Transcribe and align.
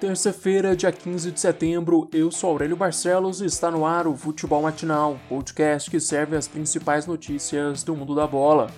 Terça-feira, 0.00 0.74
dia 0.74 0.90
15 0.90 1.30
de 1.30 1.38
setembro, 1.38 2.08
eu 2.10 2.30
sou 2.30 2.48
Aurélio 2.48 2.74
Barcelos 2.74 3.42
e 3.42 3.44
está 3.44 3.70
no 3.70 3.84
ar 3.84 4.06
o 4.06 4.16
Futebol 4.16 4.62
Matinal, 4.62 5.20
podcast 5.28 5.90
que 5.90 6.00
serve 6.00 6.34
as 6.34 6.48
principais 6.48 7.06
notícias 7.06 7.82
do 7.82 7.94
mundo 7.94 8.14
da 8.14 8.26
bola. 8.26 8.70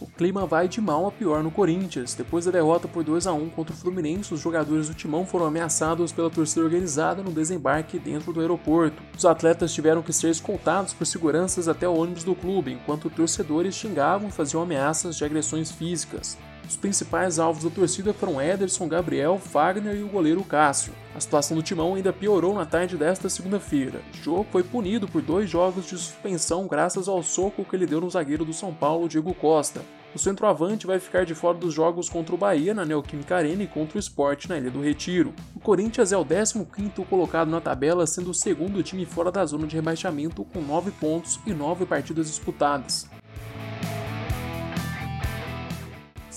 O 0.00 0.06
clima 0.06 0.46
vai 0.46 0.68
de 0.68 0.80
mal 0.80 1.08
a 1.08 1.10
pior 1.10 1.42
no 1.42 1.50
Corinthians. 1.50 2.14
Depois 2.14 2.44
da 2.44 2.52
derrota 2.52 2.86
por 2.86 3.02
2 3.02 3.26
a 3.26 3.32
1 3.32 3.50
contra 3.50 3.74
o 3.74 3.76
Fluminense, 3.76 4.32
os 4.32 4.38
jogadores 4.38 4.86
do 4.86 4.94
Timão 4.94 5.26
foram 5.26 5.46
ameaçados 5.46 6.12
pela 6.12 6.30
torcida 6.30 6.64
organizada 6.64 7.20
no 7.20 7.32
desembarque 7.32 7.98
dentro 7.98 8.32
do 8.32 8.40
aeroporto. 8.40 9.02
Os 9.18 9.24
atletas 9.24 9.74
tiveram 9.74 10.02
que 10.02 10.12
ser 10.12 10.30
escoltados 10.30 10.92
por 10.92 11.04
seguranças 11.04 11.66
até 11.66 11.88
o 11.88 11.96
ônibus 11.96 12.22
do 12.22 12.36
clube, 12.36 12.74
enquanto 12.74 13.10
torcedores 13.10 13.74
xingavam 13.74 14.28
e 14.28 14.32
faziam 14.32 14.62
ameaças 14.62 15.16
de 15.16 15.24
agressões 15.24 15.72
físicas. 15.72 16.38
Os 16.70 16.76
principais 16.76 17.40
alvos 17.40 17.64
da 17.64 17.70
torcida 17.70 18.14
foram 18.14 18.40
Ederson, 18.40 18.86
Gabriel, 18.86 19.40
Fagner 19.40 19.96
e 19.96 20.04
o 20.04 20.08
goleiro 20.08 20.44
Cássio. 20.44 20.92
A 21.12 21.18
situação 21.18 21.56
do 21.56 21.64
Timão 21.64 21.96
ainda 21.96 22.12
piorou 22.12 22.54
na 22.54 22.64
tarde 22.64 22.96
desta 22.96 23.28
segunda-feira. 23.28 24.00
Jô 24.22 24.46
foi 24.52 24.62
punido 24.62 25.08
por 25.08 25.20
dois 25.20 25.50
jogos 25.50 25.86
de 25.86 25.98
suspensão 25.98 26.68
graças 26.68 27.08
ao 27.08 27.24
soco 27.24 27.64
que 27.64 27.74
ele 27.74 27.86
deu 27.86 28.00
no 28.00 28.08
zagueiro 28.08 28.44
do 28.44 28.52
São 28.52 28.72
Paulo, 28.72 29.08
Diego 29.08 29.34
Costa. 29.34 29.82
O 30.14 30.18
centroavante 30.18 30.86
vai 30.86 31.00
ficar 31.00 31.26
de 31.26 31.34
fora 31.34 31.58
dos 31.58 31.74
jogos 31.74 32.08
contra 32.08 32.36
o 32.36 32.38
Bahia 32.38 32.72
na 32.72 32.84
Neoquímica 32.84 33.34
Arena 33.34 33.64
e 33.64 33.66
contra 33.66 33.96
o 33.96 34.00
Sport 34.00 34.46
na 34.46 34.56
Ilha 34.56 34.70
do 34.70 34.80
Retiro. 34.80 35.34
O 35.56 35.58
Corinthians 35.58 36.12
é 36.12 36.16
o 36.16 36.24
15º 36.24 37.04
colocado 37.06 37.50
na 37.50 37.60
tabela, 37.60 38.06
sendo 38.06 38.30
o 38.30 38.34
segundo 38.34 38.80
time 38.80 39.04
fora 39.04 39.32
da 39.32 39.44
zona 39.44 39.66
de 39.66 39.74
rebaixamento 39.74 40.44
com 40.44 40.60
9 40.60 40.92
pontos 40.92 41.40
e 41.44 41.52
9 41.52 41.84
partidas 41.84 42.28
disputadas. 42.28 43.08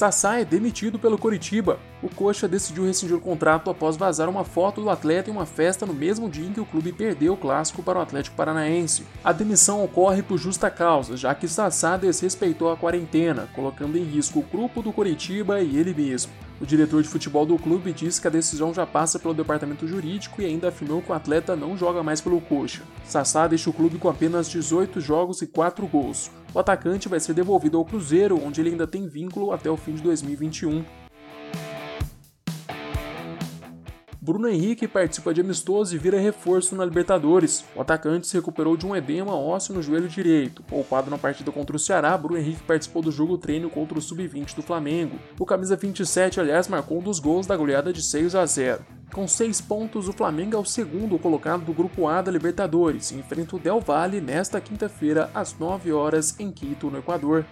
Sassá 0.00 0.40
é 0.40 0.46
demitido 0.46 0.98
pelo 0.98 1.18
Coritiba. 1.18 1.78
O 2.02 2.08
Coxa 2.08 2.48
decidiu 2.48 2.86
rescindir 2.86 3.14
o 3.14 3.20
contrato 3.20 3.68
após 3.68 3.98
vazar 3.98 4.30
uma 4.30 4.44
foto 4.44 4.80
do 4.80 4.88
atleta 4.88 5.28
em 5.28 5.32
uma 5.34 5.44
festa 5.44 5.84
no 5.84 5.92
mesmo 5.92 6.26
dia 6.26 6.46
em 6.46 6.54
que 6.54 6.60
o 6.60 6.64
clube 6.64 6.90
perdeu 6.90 7.34
o 7.34 7.36
clássico 7.36 7.82
para 7.82 7.98
o 7.98 8.02
Atlético 8.02 8.34
Paranaense. 8.34 9.04
A 9.22 9.30
demissão 9.30 9.84
ocorre 9.84 10.22
por 10.22 10.38
justa 10.38 10.70
causa, 10.70 11.18
já 11.18 11.34
que 11.34 11.46
Sassá 11.46 11.98
desrespeitou 11.98 12.72
a 12.72 12.78
quarentena, 12.78 13.46
colocando 13.54 13.98
em 13.98 14.04
risco 14.04 14.38
o 14.38 14.42
grupo 14.42 14.80
do 14.80 14.90
Coritiba 14.90 15.60
e 15.60 15.76
ele 15.76 15.92
mesmo. 15.92 16.32
O 16.60 16.66
diretor 16.66 17.02
de 17.02 17.08
futebol 17.08 17.46
do 17.46 17.56
clube 17.58 17.90
disse 17.90 18.20
que 18.20 18.26
a 18.26 18.30
decisão 18.30 18.74
já 18.74 18.86
passa 18.86 19.18
pelo 19.18 19.32
departamento 19.32 19.88
jurídico 19.88 20.42
e 20.42 20.44
ainda 20.44 20.68
afirmou 20.68 21.00
que 21.00 21.10
o 21.10 21.14
atleta 21.14 21.56
não 21.56 21.74
joga 21.74 22.02
mais 22.02 22.20
pelo 22.20 22.38
Coxa. 22.38 22.82
Sassá 23.02 23.46
deixa 23.46 23.70
o 23.70 23.72
clube 23.72 23.96
com 23.96 24.10
apenas 24.10 24.46
18 24.50 25.00
jogos 25.00 25.40
e 25.40 25.46
4 25.46 25.86
gols. 25.86 26.30
O 26.52 26.58
atacante 26.58 27.08
vai 27.08 27.18
ser 27.18 27.32
devolvido 27.32 27.78
ao 27.78 27.84
Cruzeiro, 27.84 28.38
onde 28.44 28.60
ele 28.60 28.70
ainda 28.70 28.86
tem 28.86 29.08
vínculo 29.08 29.52
até 29.52 29.70
o 29.70 29.76
fim 29.76 29.94
de 29.94 30.02
2021. 30.02 30.84
Bruno 34.30 34.46
Henrique 34.46 34.86
participa 34.86 35.34
de 35.34 35.40
amistoso 35.40 35.92
e 35.92 35.98
vira 35.98 36.16
reforço 36.16 36.76
na 36.76 36.84
Libertadores. 36.84 37.64
O 37.74 37.80
atacante 37.80 38.28
se 38.28 38.36
recuperou 38.36 38.76
de 38.76 38.86
um 38.86 38.94
edema 38.94 39.34
ósseo 39.34 39.74
no 39.74 39.82
joelho 39.82 40.06
direito. 40.06 40.62
Poupado 40.62 41.10
na 41.10 41.18
partida 41.18 41.50
contra 41.50 41.74
o 41.74 41.80
Ceará, 41.80 42.16
Bruno 42.16 42.38
Henrique 42.38 42.62
participou 42.62 43.02
do 43.02 43.10
jogo 43.10 43.36
treino 43.36 43.68
contra 43.68 43.98
o 43.98 44.00
Sub-20 44.00 44.54
do 44.54 44.62
Flamengo. 44.62 45.18
O 45.36 45.44
camisa 45.44 45.74
27, 45.74 46.38
aliás, 46.38 46.68
marcou 46.68 47.00
um 47.00 47.02
dos 47.02 47.18
gols 47.18 47.44
da 47.44 47.56
goleada 47.56 47.92
de 47.92 48.04
6 48.04 48.36
a 48.36 48.46
0. 48.46 48.86
Com 49.12 49.26
seis 49.26 49.60
pontos, 49.60 50.06
o 50.06 50.12
Flamengo 50.12 50.54
é 50.54 50.60
o 50.60 50.64
segundo 50.64 51.18
colocado 51.18 51.64
do 51.64 51.72
Grupo 51.72 52.06
A 52.06 52.22
da 52.22 52.30
Libertadores 52.30 53.10
e 53.10 53.16
enfrenta 53.16 53.56
o 53.56 53.58
Del 53.58 53.80
Valle 53.80 54.20
nesta 54.20 54.60
quinta-feira 54.60 55.28
às 55.34 55.58
9 55.58 55.92
horas 55.92 56.38
em 56.38 56.52
Quito, 56.52 56.88
no 56.88 56.98
Equador. 56.98 57.44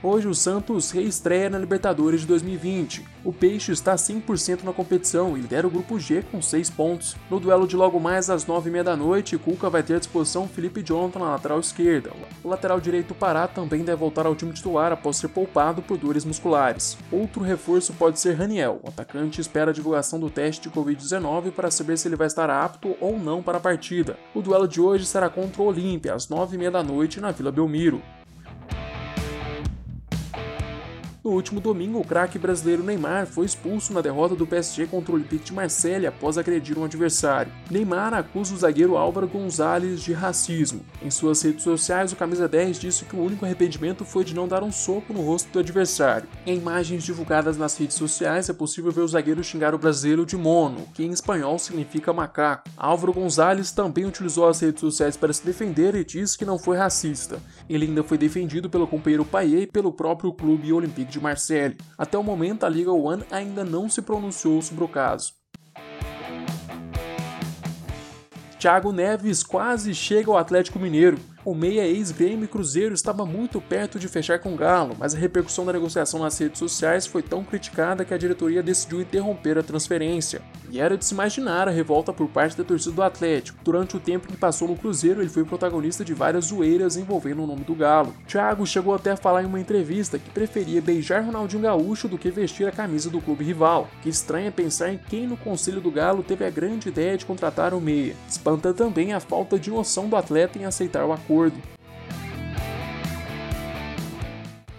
Hoje 0.00 0.28
o 0.28 0.34
Santos 0.34 0.92
reestreia 0.92 1.50
na 1.50 1.58
Libertadores 1.58 2.20
de 2.20 2.28
2020. 2.28 3.04
O 3.24 3.32
Peixe 3.32 3.72
está 3.72 3.96
100% 3.96 4.62
na 4.62 4.72
competição 4.72 5.36
e 5.36 5.40
lidera 5.40 5.66
o 5.66 5.70
grupo 5.70 5.98
G 5.98 6.22
com 6.30 6.40
6 6.40 6.70
pontos. 6.70 7.16
No 7.28 7.40
duelo 7.40 7.66
de 7.66 7.74
logo 7.74 7.98
mais 7.98 8.30
às 8.30 8.46
9h30 8.46 8.82
da 8.84 8.96
noite, 8.96 9.36
Cuca 9.36 9.68
vai 9.68 9.82
ter 9.82 9.96
à 9.96 9.98
disposição 9.98 10.46
Felipe 10.46 10.84
Jonathan 10.84 11.18
na 11.18 11.30
lateral 11.30 11.58
esquerda. 11.58 12.12
O 12.44 12.48
lateral 12.48 12.80
direito 12.80 13.12
Pará 13.12 13.48
também 13.48 13.82
deve 13.82 13.98
voltar 13.98 14.24
ao 14.24 14.36
time 14.36 14.52
titular 14.52 14.92
após 14.92 15.16
ser 15.16 15.28
poupado 15.28 15.82
por 15.82 15.98
dores 15.98 16.24
musculares. 16.24 16.96
Outro 17.10 17.42
reforço 17.42 17.92
pode 17.92 18.20
ser 18.20 18.34
Raniel. 18.34 18.78
O 18.84 18.88
atacante 18.90 19.40
espera 19.40 19.72
a 19.72 19.74
divulgação 19.74 20.20
do 20.20 20.30
teste 20.30 20.68
de 20.68 20.70
Covid-19 20.70 21.50
para 21.50 21.72
saber 21.72 21.98
se 21.98 22.06
ele 22.06 22.14
vai 22.14 22.28
estar 22.28 22.48
apto 22.48 22.96
ou 23.00 23.18
não 23.18 23.42
para 23.42 23.58
a 23.58 23.60
partida. 23.60 24.16
O 24.32 24.40
duelo 24.40 24.68
de 24.68 24.80
hoje 24.80 25.04
será 25.04 25.28
contra 25.28 25.60
o 25.60 25.66
Olímpia 25.66 26.14
às 26.14 26.28
9h30 26.28 26.70
da 26.70 26.84
noite 26.84 27.20
na 27.20 27.32
Vila 27.32 27.50
Belmiro. 27.50 28.00
No 31.28 31.34
último 31.34 31.60
domingo, 31.60 32.00
o 32.00 32.04
craque 32.04 32.38
brasileiro 32.38 32.82
Neymar 32.82 33.26
foi 33.26 33.44
expulso 33.44 33.92
na 33.92 34.00
derrota 34.00 34.34
do 34.34 34.46
PSG 34.46 34.86
contra 34.86 35.12
o 35.12 35.14
Olympique 35.14 35.44
de 35.44 35.52
Marseille 35.52 36.06
após 36.06 36.38
agredir 36.38 36.78
um 36.78 36.84
adversário. 36.84 37.52
Neymar 37.70 38.14
acusa 38.14 38.54
o 38.54 38.56
zagueiro 38.56 38.96
Álvaro 38.96 39.28
Gonzalez 39.28 40.00
de 40.00 40.14
racismo. 40.14 40.80
Em 41.02 41.10
suas 41.10 41.42
redes 41.42 41.64
sociais, 41.64 42.12
o 42.12 42.16
camisa 42.16 42.48
10 42.48 42.78
disse 42.78 43.04
que 43.04 43.14
o 43.14 43.22
único 43.22 43.44
arrependimento 43.44 44.06
foi 44.06 44.24
de 44.24 44.34
não 44.34 44.48
dar 44.48 44.62
um 44.62 44.72
soco 44.72 45.12
no 45.12 45.20
rosto 45.20 45.52
do 45.52 45.58
adversário. 45.58 46.26
Em 46.46 46.56
imagens 46.56 47.04
divulgadas 47.04 47.58
nas 47.58 47.76
redes 47.76 47.98
sociais, 47.98 48.48
é 48.48 48.54
possível 48.54 48.90
ver 48.90 49.02
o 49.02 49.08
zagueiro 49.08 49.44
xingar 49.44 49.74
o 49.74 49.78
brasileiro 49.78 50.24
de 50.24 50.34
mono, 50.34 50.88
que 50.94 51.04
em 51.04 51.10
espanhol 51.10 51.58
significa 51.58 52.10
macaco. 52.10 52.70
Álvaro 52.74 53.12
Gonzalez 53.12 53.70
também 53.70 54.06
utilizou 54.06 54.48
as 54.48 54.60
redes 54.60 54.80
sociais 54.80 55.14
para 55.14 55.34
se 55.34 55.44
defender 55.44 55.94
e 55.94 56.06
disse 56.06 56.38
que 56.38 56.46
não 56.46 56.58
foi 56.58 56.78
racista. 56.78 57.38
Ele 57.68 57.84
ainda 57.84 58.02
foi 58.02 58.16
defendido 58.16 58.70
pelo 58.70 58.86
companheiro 58.86 59.26
Payet 59.26 59.64
e 59.64 59.66
pelo 59.66 59.92
próprio 59.92 60.32
clube 60.32 60.72
Olympique 60.72 61.17
de 61.17 61.17
de 61.18 61.22
Marseille. 61.22 61.76
Até 61.96 62.16
o 62.16 62.22
momento, 62.22 62.64
a 62.64 62.68
Liga 62.68 62.92
One 62.92 63.24
ainda 63.30 63.64
não 63.64 63.88
se 63.88 64.00
pronunciou 64.00 64.62
sobre 64.62 64.84
o 64.84 64.88
caso. 64.88 65.32
Thiago 68.58 68.90
Neves 68.90 69.42
quase 69.42 69.94
chega 69.94 70.30
ao 70.30 70.36
Atlético 70.36 70.78
Mineiro 70.80 71.18
o 71.44 71.54
meia 71.54 71.86
ex-Grêmio 71.86 72.48
Cruzeiro 72.48 72.94
estava 72.94 73.24
muito 73.24 73.60
perto 73.60 73.98
de 73.98 74.08
fechar 74.08 74.40
com 74.40 74.52
o 74.52 74.56
Galo, 74.56 74.96
mas 74.98 75.14
a 75.14 75.18
repercussão 75.18 75.64
da 75.64 75.72
negociação 75.72 76.20
nas 76.20 76.36
redes 76.36 76.58
sociais 76.58 77.06
foi 77.06 77.22
tão 77.22 77.44
criticada 77.44 78.04
que 78.04 78.12
a 78.12 78.18
diretoria 78.18 78.62
decidiu 78.62 79.00
interromper 79.00 79.56
a 79.56 79.62
transferência. 79.62 80.42
E 80.70 80.80
era 80.80 80.98
de 80.98 81.04
se 81.04 81.14
imaginar 81.14 81.66
a 81.66 81.70
revolta 81.70 82.12
por 82.12 82.28
parte 82.28 82.56
da 82.56 82.64
torcida 82.64 82.94
do 82.94 83.02
Atlético. 83.02 83.58
Durante 83.64 83.96
o 83.96 84.00
tempo 84.00 84.28
que 84.28 84.36
passou 84.36 84.68
no 84.68 84.76
Cruzeiro, 84.76 85.22
ele 85.22 85.30
foi 85.30 85.44
protagonista 85.44 86.04
de 86.04 86.12
várias 86.12 86.46
zoeiras 86.46 86.96
envolvendo 86.96 87.42
o 87.42 87.46
nome 87.46 87.64
do 87.64 87.74
Galo. 87.74 88.14
Thiago 88.26 88.66
chegou 88.66 88.94
até 88.94 89.12
a 89.12 89.16
falar 89.16 89.42
em 89.42 89.46
uma 89.46 89.60
entrevista 89.60 90.18
que 90.18 90.28
preferia 90.30 90.82
beijar 90.82 91.24
Ronaldinho 91.24 91.62
Gaúcho 91.62 92.08
do 92.08 92.18
que 92.18 92.30
vestir 92.30 92.68
a 92.68 92.72
camisa 92.72 93.08
do 93.08 93.20
clube 93.20 93.44
rival. 93.44 93.88
Que 94.02 94.10
estranha 94.10 94.52
pensar 94.52 94.92
em 94.92 94.98
quem 94.98 95.26
no 95.26 95.36
conselho 95.36 95.80
do 95.80 95.90
Galo 95.90 96.22
teve 96.22 96.44
a 96.44 96.50
grande 96.50 96.88
ideia 96.88 97.16
de 97.16 97.24
contratar 97.24 97.72
o 97.72 97.80
meia. 97.80 98.14
Espanta 98.28 98.74
também 98.74 99.14
a 99.14 99.20
falta 99.20 99.58
de 99.58 99.70
noção 99.70 100.08
do 100.08 100.16
atleta 100.16 100.58
em 100.58 100.66
aceitar 100.66 101.06
o 101.06 101.12
acordo 101.12 101.27
acordo. 101.28 101.60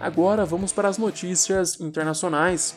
Agora 0.00 0.44
vamos 0.44 0.72
para 0.72 0.88
as 0.88 0.98
notícias 0.98 1.80
internacionais. 1.80 2.74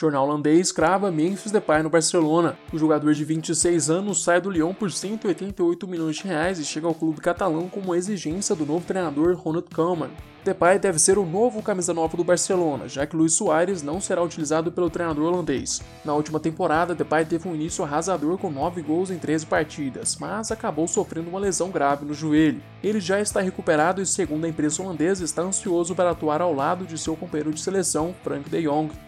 Jornal 0.00 0.28
holandês 0.28 0.70
crava 0.70 1.10
Memphis 1.10 1.50
Depay 1.50 1.82
no 1.82 1.90
Barcelona. 1.90 2.56
O 2.72 2.78
jogador 2.78 3.12
de 3.14 3.24
26 3.24 3.90
anos 3.90 4.22
sai 4.22 4.40
do 4.40 4.48
Lyon 4.48 4.72
por 4.72 4.92
188 4.92 5.88
milhões 5.88 6.14
de 6.14 6.22
reais 6.22 6.60
e 6.60 6.64
chega 6.64 6.86
ao 6.86 6.94
clube 6.94 7.20
catalão 7.20 7.68
como 7.68 7.92
exigência 7.96 8.54
do 8.54 8.64
novo 8.64 8.86
treinador 8.86 9.34
Ronald 9.34 9.66
Koeman. 9.74 10.10
Depay 10.44 10.78
deve 10.78 11.00
ser 11.00 11.18
o 11.18 11.26
novo 11.26 11.64
camisa 11.64 11.92
nova 11.92 12.16
do 12.16 12.22
Barcelona, 12.22 12.86
já 12.86 13.04
que 13.08 13.16
Luis 13.16 13.32
Soares 13.32 13.82
não 13.82 14.00
será 14.00 14.22
utilizado 14.22 14.70
pelo 14.70 14.88
treinador 14.88 15.32
holandês. 15.32 15.82
Na 16.04 16.14
última 16.14 16.38
temporada, 16.38 16.94
Depay 16.94 17.24
teve 17.24 17.48
um 17.48 17.54
início 17.56 17.82
arrasador 17.82 18.38
com 18.38 18.52
9 18.52 18.80
gols 18.82 19.10
em 19.10 19.18
13 19.18 19.46
partidas, 19.46 20.16
mas 20.20 20.52
acabou 20.52 20.86
sofrendo 20.86 21.28
uma 21.28 21.40
lesão 21.40 21.72
grave 21.72 22.04
no 22.04 22.14
joelho. 22.14 22.62
Ele 22.84 23.00
já 23.00 23.20
está 23.20 23.40
recuperado 23.40 24.00
e, 24.00 24.06
segundo 24.06 24.44
a 24.44 24.48
imprensa 24.48 24.80
holandesa, 24.80 25.24
está 25.24 25.42
ansioso 25.42 25.92
para 25.96 26.12
atuar 26.12 26.40
ao 26.40 26.54
lado 26.54 26.86
de 26.86 26.96
seu 26.96 27.16
companheiro 27.16 27.52
de 27.52 27.60
seleção, 27.60 28.14
Frank 28.22 28.48
de 28.48 28.62
Jong. 28.62 29.07